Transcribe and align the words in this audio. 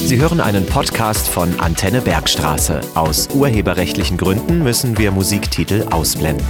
Sie 0.00 0.20
hören 0.20 0.40
einen 0.40 0.64
Podcast 0.64 1.28
von 1.28 1.58
Antenne 1.58 2.00
Bergstraße. 2.00 2.80
Aus 2.94 3.28
urheberrechtlichen 3.34 4.16
Gründen 4.16 4.62
müssen 4.62 4.96
wir 4.96 5.10
Musiktitel 5.10 5.88
ausblenden. 5.90 6.46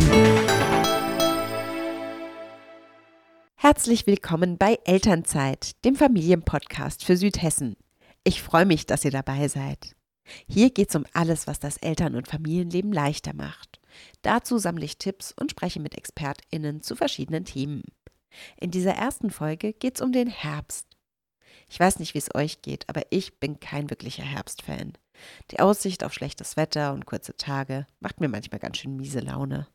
Herzlich 3.56 4.06
willkommen 4.06 4.58
bei 4.58 4.78
Elternzeit, 4.84 5.82
dem 5.86 5.96
Familienpodcast 5.96 7.06
für 7.06 7.16
Südhessen. 7.16 7.76
Ich 8.22 8.42
freue 8.42 8.66
mich, 8.66 8.84
dass 8.84 9.06
ihr 9.06 9.10
dabei 9.10 9.48
seid. 9.48 9.96
Hier 10.46 10.68
geht 10.70 10.90
es 10.90 10.94
um 10.94 11.06
alles, 11.14 11.46
was 11.46 11.58
das 11.58 11.78
Eltern- 11.78 12.16
und 12.16 12.28
Familienleben 12.28 12.92
leichter 12.92 13.32
macht. 13.34 13.80
Dazu 14.20 14.58
sammle 14.58 14.84
ich 14.84 14.98
Tipps 14.98 15.32
und 15.32 15.52
spreche 15.52 15.80
mit 15.80 15.96
ExpertInnen 15.96 16.82
zu 16.82 16.94
verschiedenen 16.94 17.46
Themen. 17.46 17.82
In 18.60 18.70
dieser 18.70 18.92
ersten 18.92 19.30
Folge 19.30 19.72
geht 19.72 19.96
es 19.96 20.02
um 20.02 20.12
den 20.12 20.28
Herbst. 20.28 20.87
Ich 21.68 21.78
weiß 21.78 21.98
nicht, 21.98 22.14
wie 22.14 22.18
es 22.18 22.34
euch 22.34 22.62
geht, 22.62 22.88
aber 22.88 23.02
ich 23.10 23.38
bin 23.40 23.60
kein 23.60 23.90
wirklicher 23.90 24.22
Herbstfan. 24.22 24.94
Die 25.50 25.60
Aussicht 25.60 26.04
auf 26.04 26.14
schlechtes 26.14 26.56
Wetter 26.56 26.92
und 26.92 27.06
kurze 27.06 27.36
Tage 27.36 27.86
macht 28.00 28.20
mir 28.20 28.28
manchmal 28.28 28.60
ganz 28.60 28.78
schön 28.78 28.96
miese 28.96 29.20
Laune. 29.20 29.66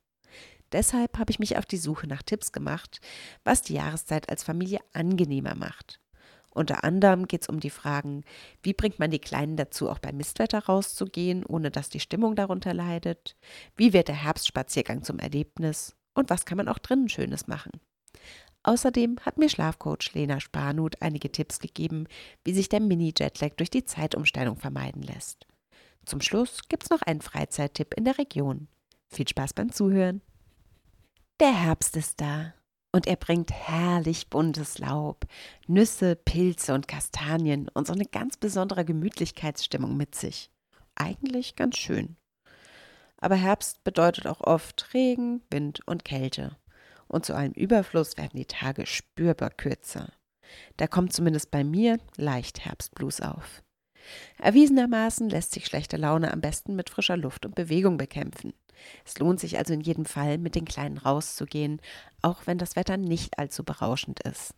Deshalb 0.72 1.20
habe 1.20 1.30
ich 1.30 1.38
mich 1.38 1.58
auf 1.58 1.68
die 1.68 1.78
Suche 1.78 2.08
nach 2.08 2.24
Tipps 2.24 2.52
gemacht, 2.52 3.00
was 3.44 3.62
die 3.62 3.76
Jahreszeit 3.76 4.30
als 4.30 4.44
Familie 4.44 4.80
angenehmer 4.94 5.54
macht. 5.54 6.00
Unter 6.50 6.84
anderem 6.84 7.28
geht 7.28 7.44
es 7.44 7.50
um 7.50 7.60
die 7.60 7.70
Fragen, 7.70 8.24
wie 8.62 8.74
bringt 8.74 9.00
man 9.00 9.12
die 9.12 9.20
Kleinen 9.20 9.58
dazu, 9.58 9.90
auch 9.90 10.00
bei 10.00 10.12
Mistwetter 10.12 10.66
rauszugehen, 10.66 11.46
ohne 11.46 11.72
dass 11.72 11.90
die 11.90 12.00
Stimmung 12.00 12.36
darunter 12.36 12.74
leidet? 12.74 13.36
Wie 13.76 13.94
wird 13.94 14.08
der 14.08 14.24
Herbstspaziergang 14.24 15.04
zum 15.04 15.20
Erlebnis? 15.20 15.96
Und 16.14 16.30
was 16.30 16.46
kann 16.46 16.58
man 16.58 16.68
auch 16.68 16.80
drinnen 16.80 17.10
Schönes 17.10 17.48
machen? 17.48 17.72
Außerdem 18.64 19.18
hat 19.22 19.38
mir 19.38 19.50
Schlafcoach 19.50 20.14
Lena 20.14 20.40
Spanut 20.40 21.02
einige 21.02 21.32
Tipps 21.32 21.60
gegeben, 21.60 22.08
wie 22.46 22.54
sich 22.54 22.70
der 22.70 22.80
Mini-Jetlag 22.80 23.56
durch 23.58 23.70
die 23.70 23.84
Zeitumstellung 23.84 24.56
vermeiden 24.58 25.04
lässt. 25.04 25.46
Zum 26.06 26.22
Schluss 26.22 26.62
gibt's 26.70 26.90
noch 26.90 27.02
einen 27.02 27.22
Freizeittipp 27.22 27.94
in 27.94 28.06
der 28.06 28.18
Region. 28.18 28.68
Viel 29.10 29.28
Spaß 29.28 29.54
beim 29.54 29.72
Zuhören. 29.72 30.22
Der 31.42 31.54
Herbst 31.54 31.98
ist 31.98 32.22
da 32.22 32.54
und 32.94 33.06
er 33.06 33.18
bringt 33.18 33.52
herrlich 33.52 34.30
buntes 34.30 34.78
Laub, 34.78 35.26
Nüsse, 35.68 36.16
Pilze 36.16 36.74
und 36.74 36.88
Kastanien 36.88 37.68
und 37.74 37.88
so 37.88 37.94
eine 37.94 38.06
ganz 38.06 38.38
besondere 38.38 38.86
Gemütlichkeitsstimmung 38.86 39.98
mit 39.98 40.16
sich. 40.16 40.52
Eigentlich 40.96 41.56
ganz 41.56 41.78
schön. 41.78 42.16
Aber 43.18 43.36
Herbst 43.36 43.84
bedeutet 43.84 44.28
auch 44.28 44.42
oft 44.42 44.94
Regen, 44.94 45.42
Wind 45.50 45.82
und 45.86 46.06
Kälte 46.06 46.56
und 47.14 47.26
zu 47.26 47.36
allem 47.36 47.54
Überfluss 47.54 48.18
werden 48.18 48.38
die 48.38 48.46
Tage 48.46 48.86
spürbar 48.86 49.52
kürzer. 49.52 50.12
Da 50.78 50.88
kommt 50.88 51.14
zumindest 51.14 51.52
bei 51.52 51.64
mir 51.64 52.00
leicht 52.18 52.66
Herbstblues 52.66 53.22
auf. 53.22 53.64
Erwiesenermaßen 54.38 55.30
lässt 55.30 55.54
sich 55.54 55.66
schlechte 55.66 55.96
Laune 55.96 56.34
am 56.34 56.42
besten 56.42 56.76
mit 56.76 56.90
frischer 56.90 57.16
Luft 57.16 57.46
und 57.46 57.56
Bewegung 57.56 57.98
bekämpfen. 57.98 58.54
Es 59.06 59.18
lohnt 59.20 59.40
sich 59.40 59.58
also 59.58 59.74
in 59.74 59.82
jedem 59.82 60.06
Fall, 60.06 60.38
mit 60.38 60.56
den 60.56 60.66
Kleinen 60.66 60.98
rauszugehen, 60.98 61.80
auch 62.22 62.46
wenn 62.46 62.58
das 62.58 62.76
Wetter 62.76 62.98
nicht 62.98 63.40
allzu 63.40 63.64
berauschend 63.64 64.20
ist. 64.24 64.56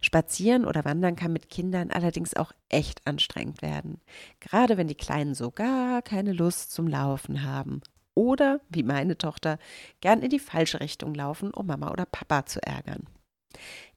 Spazieren 0.00 0.64
oder 0.64 0.84
Wandern 0.84 1.16
kann 1.16 1.32
mit 1.32 1.50
Kindern 1.50 1.90
allerdings 1.90 2.34
auch 2.34 2.52
echt 2.68 3.06
anstrengend 3.06 3.60
werden, 3.60 4.00
gerade 4.40 4.76
wenn 4.76 4.88
die 4.88 4.94
Kleinen 4.94 5.34
so 5.34 5.50
gar 5.50 6.00
keine 6.02 6.32
Lust 6.32 6.72
zum 6.72 6.86
Laufen 6.86 7.42
haben 7.42 7.82
oder, 8.16 8.60
wie 8.68 8.82
meine 8.82 9.16
Tochter, 9.16 9.58
gern 10.00 10.22
in 10.22 10.30
die 10.30 10.40
falsche 10.40 10.80
Richtung 10.80 11.14
laufen, 11.14 11.52
um 11.52 11.66
Mama 11.66 11.92
oder 11.92 12.06
Papa 12.06 12.46
zu 12.46 12.60
ärgern. 12.62 13.06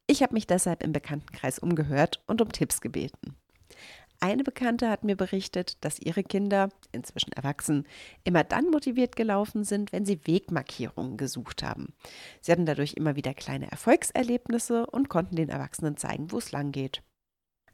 Ich 0.05 0.21
habe 0.21 0.33
mich 0.33 0.45
deshalb 0.45 0.83
im 0.83 0.91
Bekanntenkreis 0.91 1.57
umgehört 1.57 2.21
und 2.27 2.41
um 2.41 2.51
Tipps 2.51 2.81
gebeten. 2.81 3.35
Eine 4.21 4.43
Bekannte 4.43 4.89
hat 4.89 5.05
mir 5.05 5.15
berichtet, 5.15 5.77
dass 5.81 5.99
ihre 5.99 6.23
Kinder, 6.23 6.69
inzwischen 6.91 7.31
erwachsen, 7.31 7.87
immer 8.25 8.43
dann 8.43 8.69
motiviert 8.69 9.15
gelaufen 9.15 9.63
sind, 9.63 9.93
wenn 9.93 10.05
sie 10.05 10.19
Wegmarkierungen 10.25 11.15
gesucht 11.15 11.63
haben. 11.63 11.93
Sie 12.41 12.51
hatten 12.51 12.65
dadurch 12.65 12.95
immer 12.95 13.15
wieder 13.15 13.33
kleine 13.33 13.71
Erfolgserlebnisse 13.71 14.87
und 14.87 15.07
konnten 15.07 15.37
den 15.37 15.47
Erwachsenen 15.47 15.95
zeigen, 15.95 16.31
wo 16.31 16.37
es 16.37 16.51
lang 16.51 16.73
geht. 16.73 17.01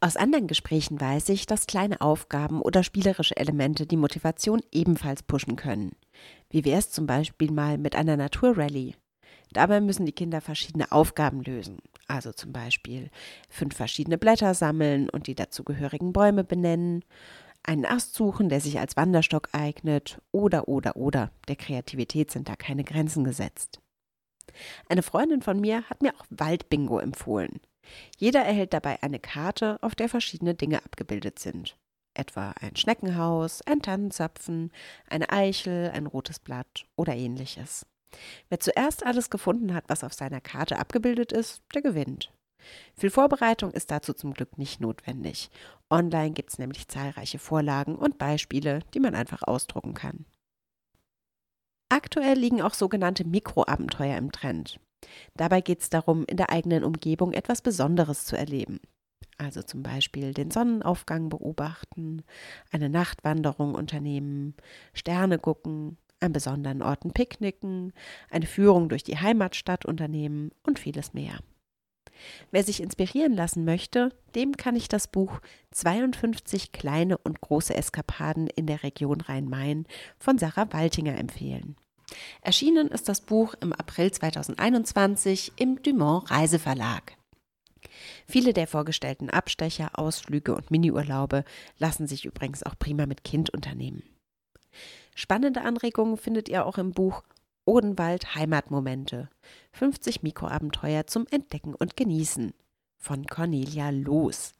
Aus 0.05 0.17
anderen 0.17 0.45
Gesprächen 0.45 1.01
weiß 1.01 1.29
ich, 1.29 1.47
dass 1.47 1.65
kleine 1.65 1.99
Aufgaben 1.99 2.61
oder 2.61 2.83
spielerische 2.83 3.37
Elemente 3.37 3.87
die 3.87 3.97
Motivation 3.97 4.61
ebenfalls 4.71 5.23
pushen 5.23 5.55
können. 5.55 5.93
Wie 6.47 6.63
wäre 6.63 6.77
es 6.77 6.91
zum 6.91 7.07
Beispiel 7.07 7.49
mal 7.49 7.79
mit 7.79 7.95
einer 7.95 8.15
Naturrallye? 8.15 8.93
Dabei 9.51 9.81
müssen 9.81 10.05
die 10.05 10.11
Kinder 10.11 10.41
verschiedene 10.41 10.91
Aufgaben 10.91 11.41
lösen, 11.41 11.79
also 12.05 12.31
zum 12.33 12.53
Beispiel 12.53 13.09
fünf 13.49 13.77
verschiedene 13.77 14.19
Blätter 14.19 14.53
sammeln 14.53 15.09
und 15.09 15.25
die 15.25 15.33
dazugehörigen 15.33 16.13
Bäume 16.13 16.43
benennen, 16.43 17.03
einen 17.63 17.87
Ast 17.87 18.13
suchen, 18.13 18.49
der 18.49 18.61
sich 18.61 18.77
als 18.77 18.95
Wanderstock 18.95 19.49
eignet, 19.53 20.21
oder, 20.31 20.67
oder, 20.67 20.97
oder. 20.97 21.31
Der 21.47 21.55
Kreativität 21.55 22.29
sind 22.29 22.47
da 22.47 22.55
keine 22.55 22.83
Grenzen 22.83 23.23
gesetzt. 23.23 23.79
Eine 24.87 25.01
Freundin 25.01 25.41
von 25.41 25.59
mir 25.59 25.81
hat 25.89 26.03
mir 26.03 26.13
auch 26.13 26.25
Waldbingo 26.29 26.99
empfohlen. 26.99 27.59
Jeder 28.17 28.41
erhält 28.41 28.73
dabei 28.73 29.01
eine 29.03 29.19
Karte, 29.19 29.77
auf 29.81 29.95
der 29.95 30.09
verschiedene 30.09 30.55
Dinge 30.55 30.83
abgebildet 30.83 31.39
sind. 31.39 31.77
Etwa 32.13 32.51
ein 32.61 32.75
Schneckenhaus, 32.75 33.61
ein 33.63 33.81
Tannenzapfen, 33.81 34.71
eine 35.09 35.29
Eichel, 35.29 35.91
ein 35.91 36.07
rotes 36.07 36.39
Blatt 36.39 36.85
oder 36.95 37.15
ähnliches. 37.15 37.85
Wer 38.49 38.59
zuerst 38.59 39.05
alles 39.05 39.29
gefunden 39.29 39.73
hat, 39.73 39.85
was 39.87 40.03
auf 40.03 40.13
seiner 40.13 40.41
Karte 40.41 40.79
abgebildet 40.79 41.31
ist, 41.31 41.61
der 41.73 41.81
gewinnt. 41.81 42.31
Viel 42.95 43.09
Vorbereitung 43.09 43.71
ist 43.71 43.91
dazu 43.91 44.13
zum 44.13 44.33
Glück 44.33 44.57
nicht 44.57 44.81
notwendig. 44.81 45.51
Online 45.89 46.31
gibt 46.31 46.51
es 46.51 46.57
nämlich 46.57 46.87
zahlreiche 46.87 47.39
Vorlagen 47.39 47.95
und 47.95 48.17
Beispiele, 48.17 48.79
die 48.93 48.99
man 48.99 49.13
einfach 49.13 49.43
ausdrucken 49.43 49.93
kann. 49.93 50.25
Aktuell 51.89 52.37
liegen 52.37 52.61
auch 52.61 52.73
sogenannte 52.73 53.25
Mikroabenteuer 53.25 54.17
im 54.17 54.31
Trend. 54.31 54.79
Dabei 55.35 55.61
geht 55.61 55.81
es 55.81 55.89
darum, 55.89 56.25
in 56.25 56.37
der 56.37 56.51
eigenen 56.51 56.83
Umgebung 56.83 57.33
etwas 57.33 57.61
Besonderes 57.61 58.25
zu 58.25 58.37
erleben. 58.37 58.79
Also 59.37 59.61
zum 59.61 59.83
Beispiel 59.83 60.33
den 60.33 60.51
Sonnenaufgang 60.51 61.29
beobachten, 61.29 62.23
eine 62.71 62.89
Nachtwanderung 62.89 63.75
unternehmen, 63.75 64.55
Sterne 64.93 65.39
gucken, 65.39 65.97
an 66.21 66.31
besonderen 66.31 66.81
Orten 66.81 67.11
picknicken, 67.11 67.91
eine 68.29 68.45
Führung 68.45 68.87
durch 68.87 69.03
die 69.03 69.17
Heimatstadt 69.17 69.85
unternehmen 69.85 70.51
und 70.63 70.79
vieles 70.79 71.13
mehr. 71.13 71.39
Wer 72.51 72.63
sich 72.63 72.81
inspirieren 72.81 73.33
lassen 73.33 73.65
möchte, 73.65 74.09
dem 74.35 74.55
kann 74.55 74.77
ich 74.77 74.87
das 74.87 75.07
Buch 75.07 75.39
52 75.71 76.71
kleine 76.71 77.17
und 77.17 77.41
große 77.41 77.75
Eskapaden 77.75 78.47
in 78.47 78.67
der 78.67 78.83
Region 78.83 79.19
Rhein-Main 79.19 79.85
von 80.17 80.37
Sarah 80.37 80.71
Waltinger 80.71 81.17
empfehlen. 81.17 81.75
Erschienen 82.41 82.87
ist 82.89 83.09
das 83.09 83.21
Buch 83.21 83.55
im 83.61 83.73
April 83.73 84.11
2021 84.11 85.53
im 85.55 85.81
Dumont 85.81 86.29
Reiseverlag. 86.29 87.17
Viele 88.27 88.53
der 88.53 88.67
vorgestellten 88.67 89.29
Abstecher, 89.29 89.91
Ausflüge 89.93 90.55
und 90.55 90.71
Miniurlaube 90.71 91.43
lassen 91.77 92.07
sich 92.07 92.25
übrigens 92.25 92.63
auch 92.63 92.77
prima 92.77 93.05
mit 93.05 93.23
Kind 93.23 93.49
unternehmen. 93.49 94.03
Spannende 95.13 95.61
Anregungen 95.61 96.17
findet 96.17 96.49
ihr 96.49 96.65
auch 96.65 96.77
im 96.77 96.91
Buch 96.91 97.23
Odenwald 97.65 98.35
Heimatmomente 98.35 99.29
50 99.71 100.23
Mikroabenteuer 100.23 101.07
zum 101.07 101.25
Entdecken 101.31 101.73
und 101.73 101.97
Genießen 101.97 102.53
von 102.97 103.25
Cornelia 103.25 103.89
Loos. 103.89 104.53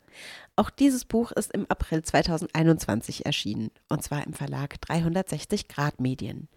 Auch 0.56 0.70
dieses 0.70 1.06
Buch 1.06 1.31
ist 1.31 1.52
im 1.52 1.66
April 1.70 2.02
2021 2.02 3.26
erschienen, 3.26 3.72
und 3.90 4.03
zwar 4.03 4.26
im 4.26 4.34
Verlag 4.34 4.80
360 4.81 5.68
Grad 5.68 6.00
Medien. 6.00 6.48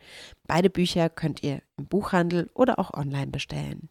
Beide 0.46 0.70
Bücher 0.70 1.08
könnt 1.08 1.42
ihr 1.42 1.62
im 1.76 1.86
Buchhandel 1.86 2.50
oder 2.54 2.78
auch 2.78 2.94
online 2.94 3.30
bestellen. 3.30 3.88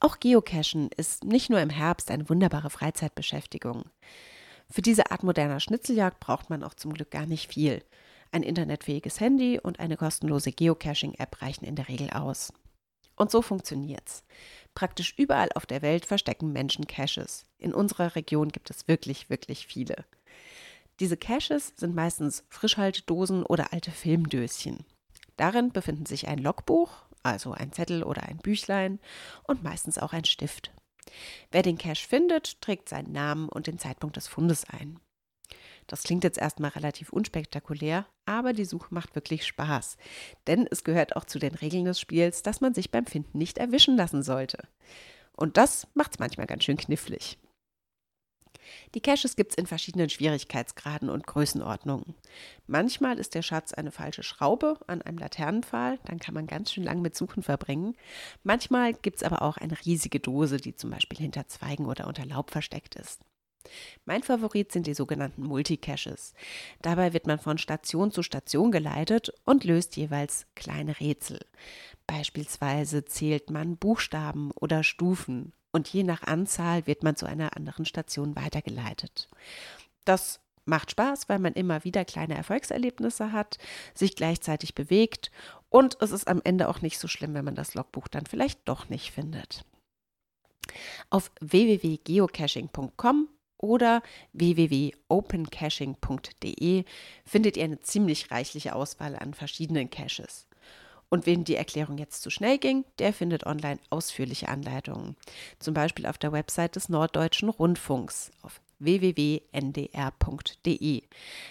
Auch 0.00 0.18
Geocachen 0.18 0.90
ist 0.96 1.22
nicht 1.22 1.48
nur 1.48 1.60
im 1.60 1.70
Herbst 1.70 2.10
eine 2.10 2.28
wunderbare 2.28 2.70
Freizeitbeschäftigung. 2.70 3.84
Für 4.68 4.82
diese 4.82 5.10
Art 5.10 5.22
moderner 5.22 5.60
Schnitzeljagd 5.60 6.18
braucht 6.18 6.50
man 6.50 6.64
auch 6.64 6.74
zum 6.74 6.92
Glück 6.92 7.10
gar 7.10 7.26
nicht 7.26 7.52
viel. 7.52 7.84
Ein 8.32 8.42
internetfähiges 8.42 9.20
Handy 9.20 9.60
und 9.60 9.78
eine 9.78 9.96
kostenlose 9.96 10.50
Geocaching-App 10.52 11.42
reichen 11.42 11.66
in 11.66 11.76
der 11.76 11.88
Regel 11.88 12.10
aus. 12.10 12.52
Und 13.22 13.30
so 13.30 13.40
funktioniert's. 13.40 14.24
Praktisch 14.74 15.14
überall 15.16 15.48
auf 15.54 15.64
der 15.64 15.80
Welt 15.80 16.06
verstecken 16.06 16.52
Menschen 16.52 16.88
Caches. 16.88 17.44
In 17.56 17.72
unserer 17.72 18.16
Region 18.16 18.48
gibt 18.48 18.68
es 18.68 18.88
wirklich, 18.88 19.30
wirklich 19.30 19.68
viele. 19.68 20.04
Diese 20.98 21.16
Caches 21.16 21.72
sind 21.76 21.94
meistens 21.94 22.42
Frischhaltedosen 22.48 23.44
oder 23.44 23.72
alte 23.72 23.92
Filmdöschen. 23.92 24.84
Darin 25.36 25.70
befinden 25.70 26.04
sich 26.04 26.26
ein 26.26 26.38
Logbuch, 26.38 26.90
also 27.22 27.52
ein 27.52 27.70
Zettel 27.70 28.02
oder 28.02 28.24
ein 28.24 28.38
Büchlein 28.38 28.98
und 29.44 29.62
meistens 29.62 29.98
auch 29.98 30.12
ein 30.12 30.24
Stift. 30.24 30.72
Wer 31.52 31.62
den 31.62 31.78
Cache 31.78 32.08
findet, 32.08 32.60
trägt 32.60 32.88
seinen 32.88 33.12
Namen 33.12 33.48
und 33.48 33.68
den 33.68 33.78
Zeitpunkt 33.78 34.16
des 34.16 34.26
Fundes 34.26 34.64
ein. 34.68 34.98
Das 35.86 36.04
klingt 36.04 36.24
jetzt 36.24 36.38
erstmal 36.38 36.70
relativ 36.70 37.12
unspektakulär, 37.12 38.06
aber 38.26 38.52
die 38.52 38.64
Suche 38.64 38.94
macht 38.94 39.14
wirklich 39.14 39.46
Spaß. 39.46 39.96
Denn 40.46 40.66
es 40.70 40.84
gehört 40.84 41.16
auch 41.16 41.24
zu 41.24 41.38
den 41.38 41.54
Regeln 41.54 41.84
des 41.84 42.00
Spiels, 42.00 42.42
dass 42.42 42.60
man 42.60 42.74
sich 42.74 42.90
beim 42.90 43.06
Finden 43.06 43.38
nicht 43.38 43.58
erwischen 43.58 43.96
lassen 43.96 44.22
sollte. 44.22 44.68
Und 45.36 45.56
das 45.56 45.86
macht 45.94 46.12
es 46.12 46.18
manchmal 46.18 46.46
ganz 46.46 46.64
schön 46.64 46.76
knifflig. 46.76 47.38
Die 48.94 49.00
Caches 49.00 49.36
gibt 49.36 49.52
es 49.52 49.58
in 49.58 49.66
verschiedenen 49.66 50.08
Schwierigkeitsgraden 50.08 51.10
und 51.10 51.26
Größenordnungen. 51.26 52.14
Manchmal 52.66 53.18
ist 53.18 53.34
der 53.34 53.42
Schatz 53.42 53.72
eine 53.72 53.90
falsche 53.90 54.22
Schraube 54.22 54.78
an 54.86 55.02
einem 55.02 55.18
Laternenpfahl, 55.18 55.98
dann 56.04 56.18
kann 56.18 56.34
man 56.34 56.46
ganz 56.46 56.72
schön 56.72 56.84
lang 56.84 57.02
mit 57.02 57.16
Suchen 57.16 57.42
verbringen. 57.42 57.96
Manchmal 58.42 58.94
gibt 58.94 59.16
es 59.16 59.22
aber 59.22 59.42
auch 59.42 59.56
eine 59.56 59.76
riesige 59.84 60.20
Dose, 60.20 60.58
die 60.58 60.74
zum 60.74 60.90
Beispiel 60.90 61.18
hinter 61.18 61.48
Zweigen 61.48 61.86
oder 61.86 62.06
unter 62.06 62.24
Laub 62.24 62.50
versteckt 62.50 62.94
ist. 62.94 63.20
Mein 64.04 64.24
Favorit 64.24 64.72
sind 64.72 64.88
die 64.88 64.94
sogenannten 64.94 65.44
Multicaches. 65.44 66.34
Dabei 66.80 67.12
wird 67.12 67.28
man 67.28 67.38
von 67.38 67.56
Station 67.58 68.10
zu 68.10 68.22
Station 68.22 68.72
geleitet 68.72 69.32
und 69.44 69.62
löst 69.62 69.96
jeweils 69.96 70.46
kleine 70.56 70.98
Rätsel. 70.98 71.40
Beispielsweise 72.08 73.04
zählt 73.04 73.50
man 73.50 73.76
Buchstaben 73.76 74.50
oder 74.52 74.82
Stufen 74.82 75.52
und 75.70 75.88
je 75.88 76.02
nach 76.02 76.24
Anzahl 76.24 76.86
wird 76.88 77.04
man 77.04 77.14
zu 77.14 77.26
einer 77.26 77.56
anderen 77.56 77.84
Station 77.84 78.34
weitergeleitet. 78.34 79.28
Das 80.04 80.40
macht 80.64 80.90
Spaß, 80.90 81.28
weil 81.28 81.38
man 81.38 81.52
immer 81.52 81.84
wieder 81.84 82.04
kleine 82.04 82.34
Erfolgserlebnisse 82.34 83.30
hat, 83.30 83.58
sich 83.94 84.16
gleichzeitig 84.16 84.74
bewegt 84.74 85.30
und 85.68 85.96
es 86.00 86.10
ist 86.10 86.26
am 86.26 86.40
Ende 86.42 86.68
auch 86.68 86.82
nicht 86.82 86.98
so 86.98 87.06
schlimm, 87.06 87.34
wenn 87.34 87.44
man 87.44 87.54
das 87.54 87.74
Logbuch 87.74 88.08
dann 88.08 88.26
vielleicht 88.26 88.68
doch 88.68 88.88
nicht 88.88 89.12
findet. 89.12 89.64
Auf 91.08 91.30
www.geocaching.com 91.40 93.28
oder 93.62 94.02
www.opencaching.de 94.34 96.84
findet 97.24 97.56
ihr 97.56 97.64
eine 97.64 97.80
ziemlich 97.80 98.30
reichliche 98.30 98.74
Auswahl 98.74 99.16
an 99.16 99.32
verschiedenen 99.32 99.88
Caches. 99.88 100.46
Und 101.08 101.24
wem 101.26 101.44
die 101.44 101.56
Erklärung 101.56 101.96
jetzt 101.98 102.22
zu 102.22 102.30
schnell 102.30 102.58
ging, 102.58 102.84
der 102.98 103.12
findet 103.12 103.44
online 103.46 103.78
ausführliche 103.90 104.48
Anleitungen. 104.48 105.14
Zum 105.58 105.74
Beispiel 105.74 106.06
auf 106.06 106.16
der 106.18 106.32
Website 106.32 106.76
des 106.76 106.88
Norddeutschen 106.88 107.50
Rundfunks 107.50 108.30
auf 108.40 108.62
www.ndr.de. 108.78 109.42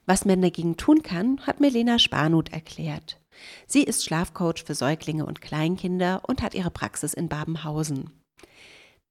Was 0.05 0.25
man 0.25 0.39
dagegen 0.39 0.77
tun 0.77 1.01
kann, 1.01 1.41
hat 1.47 1.59
Melena 1.59 1.97
Spanut 1.97 2.53
erklärt. 2.53 3.19
Sie 3.65 3.81
ist 3.81 4.05
Schlafcoach 4.05 4.65
für 4.67 4.75
Säuglinge 4.75 5.25
und 5.25 5.41
Kleinkinder 5.41 6.21
und 6.27 6.43
hat 6.43 6.53
ihre 6.53 6.69
Praxis 6.69 7.15
in 7.15 7.27
Babenhausen. 7.27 8.11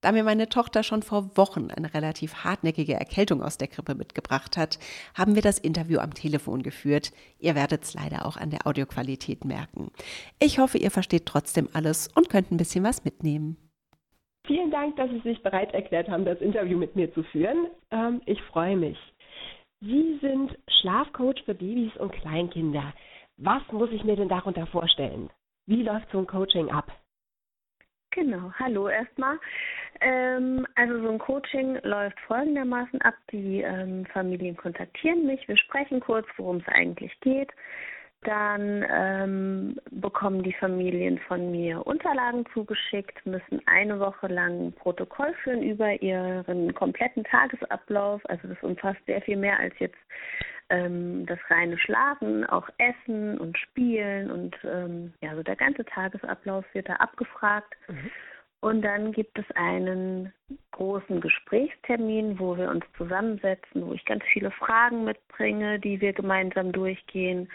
Da 0.00 0.12
mir 0.12 0.24
meine 0.24 0.48
Tochter 0.48 0.82
schon 0.82 1.02
vor 1.02 1.36
Wochen 1.36 1.70
eine 1.70 1.92
relativ 1.92 2.44
hartnäckige 2.44 2.94
Erkältung 2.94 3.42
aus 3.42 3.58
der 3.58 3.68
Krippe 3.68 3.94
mitgebracht 3.94 4.56
hat, 4.56 4.78
haben 5.14 5.34
wir 5.34 5.42
das 5.42 5.58
Interview 5.58 5.98
am 5.98 6.14
Telefon 6.14 6.62
geführt. 6.62 7.12
Ihr 7.38 7.54
werdet 7.54 7.82
es 7.82 7.94
leider 7.94 8.26
auch 8.26 8.38
an 8.38 8.50
der 8.50 8.66
Audioqualität 8.66 9.44
merken. 9.44 9.90
Ich 10.40 10.58
hoffe, 10.58 10.78
ihr 10.78 10.90
versteht 10.90 11.26
trotzdem 11.26 11.68
alles 11.74 12.08
und 12.14 12.30
könnt 12.30 12.50
ein 12.50 12.56
bisschen 12.56 12.82
was 12.82 13.04
mitnehmen. 13.04 13.56
Vielen 14.46 14.70
Dank, 14.70 14.96
dass 14.96 15.10
Sie 15.10 15.20
sich 15.20 15.42
bereit 15.42 15.74
erklärt 15.74 16.08
haben, 16.08 16.24
das 16.24 16.40
Interview 16.40 16.78
mit 16.78 16.96
mir 16.96 17.12
zu 17.12 17.22
führen. 17.24 17.68
Ähm, 17.90 18.22
ich 18.24 18.40
freue 18.42 18.76
mich. 18.76 18.98
Sie 19.80 20.18
sind 20.20 20.58
Schlafcoach 20.80 21.42
für 21.44 21.54
Babys 21.54 21.94
und 21.98 22.12
Kleinkinder. 22.12 22.94
Was 23.36 23.62
muss 23.70 23.90
ich 23.92 24.02
mir 24.04 24.16
denn 24.16 24.28
darunter 24.28 24.66
vorstellen? 24.66 25.30
Wie 25.66 25.82
läuft 25.82 26.10
so 26.10 26.18
ein 26.18 26.26
Coaching 26.26 26.70
ab? 26.70 26.90
Genau, 28.12 28.52
hallo 28.58 28.88
erstmal. 28.88 29.38
Ähm, 30.00 30.66
also 30.74 31.00
so 31.00 31.10
ein 31.10 31.18
Coaching 31.18 31.78
läuft 31.82 32.18
folgendermaßen 32.26 33.00
ab. 33.02 33.14
Die 33.30 33.60
ähm, 33.60 34.04
Familien 34.06 34.56
kontaktieren 34.56 35.26
mich, 35.26 35.46
wir 35.46 35.56
sprechen 35.56 36.00
kurz, 36.00 36.26
worum 36.36 36.56
es 36.56 36.68
eigentlich 36.68 37.18
geht. 37.20 37.50
Dann 38.22 38.84
ähm, 38.90 39.80
bekommen 39.90 40.42
die 40.42 40.52
Familien 40.52 41.18
von 41.20 41.52
mir 41.52 41.86
Unterlagen 41.86 42.44
zugeschickt, 42.52 43.24
müssen 43.24 43.62
eine 43.66 43.98
Woche 43.98 44.26
lang 44.26 44.66
ein 44.66 44.72
Protokoll 44.72 45.32
führen 45.42 45.62
über 45.62 46.02
ihren 46.02 46.74
kompletten 46.74 47.24
Tagesablauf. 47.24 48.20
Also 48.28 48.48
das 48.48 48.62
umfasst 48.62 49.00
sehr 49.06 49.22
viel 49.22 49.36
mehr 49.36 49.58
als 49.58 49.74
jetzt 49.78 49.96
ähm, 50.70 51.26
das 51.26 51.38
reine 51.48 51.78
Schlafen, 51.78 52.46
auch 52.46 52.68
Essen 52.78 53.38
und 53.38 53.58
Spielen 53.58 54.30
und 54.30 54.56
ähm, 54.64 55.12
ja, 55.20 55.34
so 55.34 55.42
der 55.42 55.56
ganze 55.56 55.84
Tagesablauf 55.84 56.64
wird 56.72 56.88
da 56.88 56.94
abgefragt. 56.94 57.74
Mhm. 57.88 58.10
Und 58.60 58.82
dann 58.82 59.12
gibt 59.12 59.38
es 59.38 59.44
einen 59.56 60.32
großen 60.72 61.20
Gesprächstermin, 61.20 62.38
wo 62.38 62.56
wir 62.58 62.68
uns 62.68 62.84
zusammensetzen, 62.96 63.86
wo 63.86 63.94
ich 63.94 64.04
ganz 64.04 64.22
viele 64.32 64.50
Fragen 64.50 65.04
mitbringe, 65.04 65.78
die 65.80 66.00
wir 66.00 66.12
gemeinsam 66.12 66.70
durchgehen 66.70 67.50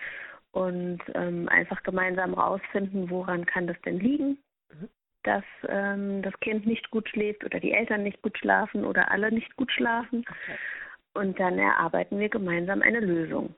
und 0.51 0.99
ähm, 1.13 1.47
einfach 1.49 1.83
gemeinsam 1.83 2.33
rausfinden, 2.33 3.09
woran 3.09 3.45
kann 3.45 3.67
das 3.67 3.79
denn 3.81 3.99
liegen, 3.99 4.39
mhm. 4.73 4.89
dass 5.23 5.43
ähm, 5.67 6.23
das 6.23 6.33
Kind 6.39 6.65
nicht 6.65 6.89
gut 6.89 7.07
schläft 7.09 7.45
oder 7.45 7.59
die 7.59 7.73
Eltern 7.73 8.01
nicht 8.01 8.21
gut 8.23 8.37
schlafen 8.39 8.83
oder 8.83 9.11
alle 9.11 9.31
nicht 9.31 9.55
gut 9.57 9.71
schlafen. 9.71 10.25
Okay. 10.27 10.57
Und 11.15 11.39
dann 11.39 11.57
erarbeiten 11.57 12.19
wir 12.19 12.29
gemeinsam 12.29 12.81
eine 12.81 12.99
Lösung. 12.99 13.55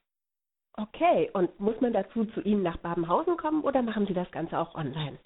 Okay, 0.74 1.30
und 1.34 1.60
muss 1.60 1.80
man 1.82 1.92
dazu 1.92 2.26
zu 2.26 2.42
Ihnen 2.42 2.62
nach 2.62 2.78
Babenhausen 2.78 3.36
kommen 3.36 3.62
oder 3.64 3.82
machen 3.82 4.06
Sie 4.06 4.14
das 4.14 4.30
Ganze 4.32 4.58
auch 4.60 4.76
online? 4.76 5.18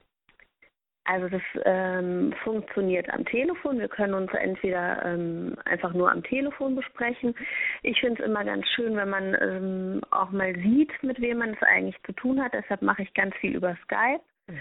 Also 1.04 1.28
das 1.28 1.42
ähm, 1.66 2.34
funktioniert 2.44 3.10
am 3.10 3.26
Telefon. 3.26 3.80
Wir 3.80 3.90
können 3.90 4.14
uns 4.14 4.32
entweder 4.34 5.04
ähm, 5.04 5.58
einfach 5.66 5.94
nur 5.94 6.12
am 6.12 6.24
Telefon 6.24 6.76
besprechen. 6.76 7.36
Ich 7.82 8.00
finde 8.00 8.22
es 8.22 8.30
immer 8.30 8.46
ganz 8.46 8.66
schön, 8.70 8.96
wenn 8.96 9.10
man 9.10 9.36
ähm, 9.42 10.02
auch 10.12 10.30
mal 10.30 10.56
sieht, 10.56 10.92
mit 11.04 11.20
wem 11.20 11.40
man 11.40 11.50
es 11.54 11.62
eigentlich 11.64 12.02
zu 12.06 12.14
tun 12.14 12.42
hat. 12.42 12.54
Deshalb 12.54 12.82
mache 12.82 13.02
ich 13.02 13.14
ganz 13.14 13.36
viel 13.38 13.56
über 13.56 13.76
Skype. 13.84 14.22
Mhm. 14.48 14.60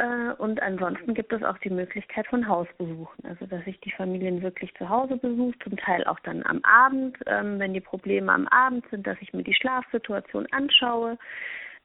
Äh, 0.00 0.32
und 0.38 0.62
ansonsten 0.62 1.12
gibt 1.14 1.32
es 1.32 1.42
auch 1.42 1.58
die 1.58 1.70
Möglichkeit 1.70 2.26
von 2.26 2.48
Hausbesuchen. 2.48 3.24
Also 3.24 3.46
dass 3.46 3.66
ich 3.66 3.78
die 3.80 3.92
Familien 3.92 4.42
wirklich 4.42 4.74
zu 4.74 4.88
Hause 4.88 5.16
besuche, 5.16 5.58
zum 5.62 5.76
Teil 5.76 6.04
auch 6.04 6.18
dann 6.20 6.44
am 6.46 6.60
Abend, 6.64 7.18
ähm, 7.26 7.58
wenn 7.58 7.74
die 7.74 7.80
Probleme 7.80 8.32
am 8.32 8.48
Abend 8.48 8.84
sind, 8.90 9.06
dass 9.06 9.18
ich 9.20 9.32
mir 9.32 9.42
die 9.42 9.54
Schlafsituation 9.54 10.46
anschaue 10.52 11.18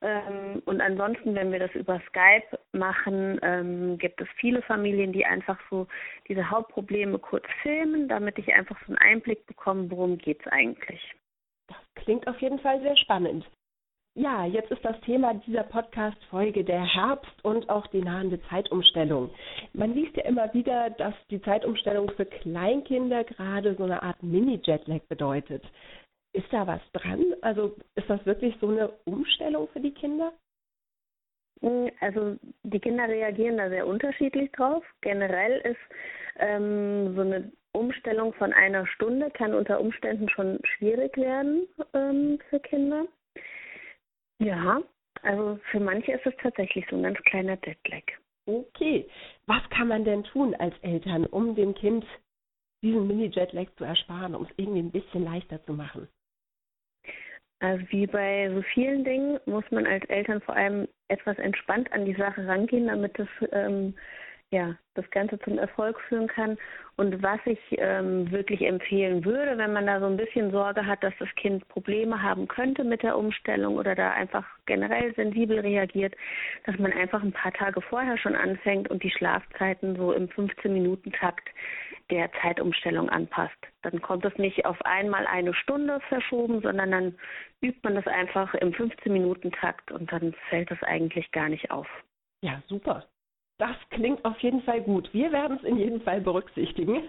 ähm, 0.01 0.62
und 0.65 0.81
ansonsten, 0.81 1.34
wenn 1.36 1.51
wir 1.51 1.60
das 1.60 1.74
über 1.74 2.01
Skype 2.10 2.60
machen, 2.74 3.39
ähm, 3.41 3.98
gibt 3.98 4.22
es 4.22 4.27
viele 4.38 4.62
Familien, 4.62 5.13
die 5.13 5.25
einfach 5.25 5.57
so 5.69 5.88
diese 6.27 6.50
Hauptprobleme 6.50 7.17
kurz 7.17 7.45
filmen, 7.62 8.07
damit 8.07 8.38
ich 8.38 8.53
einfach 8.53 8.77
so 8.81 8.93
einen 8.93 8.98
Einblick 8.98 9.45
bekomme, 9.48 9.89
worum 9.89 10.17
geht 10.17 10.41
es 10.45 10.51
eigentlich. 10.51 11.15
Das 11.67 11.77
klingt 11.95 12.27
auf 12.27 12.39
jeden 12.41 12.60
Fall 12.60 12.81
sehr 12.81 12.98
spannend. 12.98 13.50
Ja, 14.17 14.45
jetzt 14.45 14.72
ist 14.72 14.84
das 14.86 14.98
Thema 15.01 15.34
dieser 15.34 15.63
Podcast-Folge 15.63 16.63
der 16.63 16.86
Herbst 16.86 17.43
und 17.43 17.69
auch 17.69 17.86
die 17.88 18.01
nahende 18.01 18.41
Zeitumstellung. 18.43 19.29
Man 19.74 19.93
liest 19.93 20.15
ja 20.15 20.24
immer 20.24 20.53
wieder, 20.53 20.89
dass 20.91 21.13
die 21.29 21.41
Zeitumstellung 21.41 22.10
für 22.12 22.25
Kleinkinder 22.25 23.25
gerade 23.25 23.75
so 23.75 23.84
eine 23.84 24.01
Art 24.01 24.24
Mini-Jetlag 24.24 25.01
bedeutet. 25.10 25.63
Ist 26.31 26.48
da 26.51 26.65
was 26.65 26.79
dran? 26.93 27.25
Also 27.41 27.75
ist 27.95 28.10
das 28.10 28.25
wirklich 28.25 28.55
so 28.62 28.69
eine 28.69 28.88
Umstellung 29.03 29.67
für 29.74 29.81
die 29.81 29.93
Kinder? 29.93 30.31
Hm, 31.60 31.91
also 32.00 32.38
die 32.63 32.79
Kinder 32.79 33.10
reagieren 33.10 33.57
da 33.57 33.67
sehr 33.67 33.86
unterschiedlich 33.86 34.50
drauf. 34.53 34.86
Generell 35.01 35.60
ist 35.60 35.95
ähm, 36.39 37.15
so 37.15 37.22
eine 37.22 37.51
Umstellung 37.74 38.31
von 38.31 38.53
einer 38.53 38.88
Stunde 38.88 39.29
kann 39.31 39.53
unter 39.53 39.81
Umständen 39.81 40.29
schon 40.29 40.60
schwierig 40.63 41.17
werden 41.17 41.67
ähm, 41.93 42.39
für 42.50 42.62
Kinder. 42.62 43.07
Ja, 44.39 44.81
also 45.21 45.59
für 45.71 45.79
manche 45.79 46.13
ist 46.13 46.25
es 46.25 46.33
tatsächlich 46.41 46.85
so 46.89 46.95
ein 46.97 47.03
ganz 47.03 47.17
kleiner 47.23 47.57
Jetlag. 47.65 48.03
Okay, 48.45 49.07
was 49.47 49.67
kann 49.69 49.87
man 49.87 50.03
denn 50.03 50.23
tun 50.23 50.53
als 50.55 50.75
Eltern, 50.81 51.25
um 51.25 51.55
dem 51.55 51.73
Kind 51.73 52.05
diesen 52.83 53.07
Mini-Jetlag 53.07 53.67
zu 53.77 53.83
ersparen, 53.83 54.35
um 54.35 54.43
es 54.43 54.49
irgendwie 54.57 54.81
ein 54.81 54.91
bisschen 54.91 55.23
leichter 55.23 55.63
zu 55.65 55.73
machen? 55.73 56.07
Also 57.59 57.83
wie 57.89 58.05
bei 58.05 58.51
so 58.53 58.61
vielen 58.73 59.03
Dingen 59.03 59.39
muss 59.45 59.63
man 59.71 59.87
als 59.87 60.03
Eltern 60.05 60.41
vor 60.41 60.55
allem 60.55 60.87
etwas 61.07 61.37
entspannt 61.39 61.91
an 61.93 62.05
die 62.05 62.13
Sache 62.13 62.45
rangehen, 62.45 62.87
damit 62.87 63.17
das 63.17 63.27
ähm, 63.51 63.95
ja, 64.55 64.74
das 64.93 65.09
Ganze 65.12 65.38
zum 65.39 65.57
Erfolg 65.57 66.00
führen 66.07 66.27
kann. 66.27 66.57
Und 66.95 67.21
was 67.21 67.41
ich 67.43 67.59
ähm, 67.71 68.31
wirklich 68.31 68.62
empfehlen 68.62 69.25
würde, 69.25 69.57
wenn 69.57 69.74
man 69.74 69.85
da 69.85 70.00
so 70.00 70.05
ein 70.05 70.15
bisschen 70.15 70.50
Sorge 70.51 70.85
hat, 70.85 71.03
dass 71.03 71.13
das 71.19 71.27
Kind 71.35 71.67
Probleme 71.67 72.21
haben 72.21 72.47
könnte 72.47 72.85
mit 72.85 73.03
der 73.03 73.17
Umstellung 73.17 73.75
oder 73.75 73.95
da 73.95 74.12
einfach 74.12 74.45
generell 74.65 75.13
sensibel 75.15 75.59
reagiert, 75.59 76.15
dass 76.65 76.79
man 76.79 76.93
einfach 76.93 77.21
ein 77.21 77.33
paar 77.33 77.51
Tage 77.51 77.81
vorher 77.81 78.17
schon 78.17 78.33
anfängt 78.33 78.89
und 78.89 79.03
die 79.03 79.12
Schlafzeiten 79.12 79.97
so 79.97 80.13
im 80.13 80.29
15-Minuten-Takt 80.29 81.50
der 82.09 82.31
Zeitumstellung 82.41 83.09
anpasst. 83.09 83.59
Dann 83.81 84.01
kommt 84.01 84.24
es 84.24 84.38
nicht 84.38 84.65
auf 84.65 84.81
einmal 84.85 85.27
eine 85.27 85.53
Stunde 85.53 86.00
verschoben, 86.07 86.62
sondern 86.62 86.91
dann 86.91 87.15
übt 87.62 87.81
man 87.83 87.95
das 87.95 88.07
einfach 88.07 88.53
im 88.53 88.71
15-Minuten-Takt 88.71 89.91
und 89.91 90.13
dann 90.13 90.33
fällt 90.50 90.71
das 90.71 90.81
eigentlich 90.83 91.29
gar 91.33 91.50
nicht 91.50 91.71
auf. 91.71 91.88
Ja, 92.41 92.62
super. 92.67 93.05
Das 93.57 93.75
klingt 93.89 94.24
auf 94.25 94.38
jeden 94.39 94.62
Fall 94.63 94.81
gut. 94.81 95.13
Wir 95.13 95.31
werden 95.31 95.57
es 95.57 95.63
in 95.63 95.77
jedem 95.77 96.01
Fall 96.01 96.19
berücksichtigen. 96.21 97.07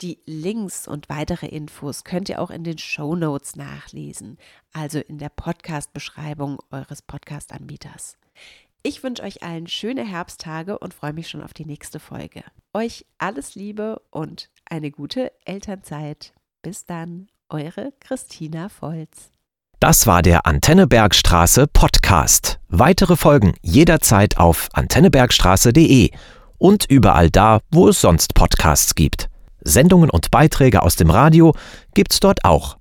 Die 0.00 0.20
Links 0.26 0.86
und 0.86 1.08
weitere 1.08 1.46
Infos 1.46 2.04
könnt 2.04 2.28
ihr 2.28 2.40
auch 2.40 2.50
in 2.50 2.62
den 2.62 2.78
Show 2.78 3.16
Notes 3.16 3.56
nachlesen, 3.56 4.38
also 4.72 5.00
in 5.00 5.18
der 5.18 5.30
Podcast-Beschreibung 5.30 6.58
eures 6.70 7.02
Podcast-Anbieters. 7.02 8.16
Ich 8.88 9.02
wünsche 9.02 9.22
euch 9.22 9.42
allen 9.42 9.66
schöne 9.66 10.02
Herbsttage 10.02 10.78
und 10.78 10.94
freue 10.94 11.12
mich 11.12 11.28
schon 11.28 11.42
auf 11.42 11.52
die 11.52 11.66
nächste 11.66 12.00
Folge. 12.00 12.42
Euch 12.72 13.04
alles 13.18 13.54
Liebe 13.54 14.00
und 14.10 14.48
eine 14.64 14.90
gute 14.90 15.30
Elternzeit. 15.44 16.32
Bis 16.62 16.86
dann, 16.86 17.28
eure 17.50 17.92
Christina 18.00 18.70
Volz. 18.70 19.30
Das 19.78 20.06
war 20.06 20.22
der 20.22 20.46
Antennebergstraße 20.46 21.66
Podcast. 21.66 22.60
Weitere 22.68 23.16
Folgen 23.16 23.52
jederzeit 23.60 24.38
auf 24.38 24.70
antennebergstraße.de 24.72 26.10
und 26.56 26.86
überall 26.86 27.28
da, 27.28 27.60
wo 27.70 27.88
es 27.88 28.00
sonst 28.00 28.32
Podcasts 28.32 28.94
gibt. 28.94 29.28
Sendungen 29.60 30.08
und 30.08 30.30
Beiträge 30.30 30.82
aus 30.82 30.96
dem 30.96 31.10
Radio 31.10 31.54
gibt's 31.92 32.20
dort 32.20 32.42
auch 32.42 32.78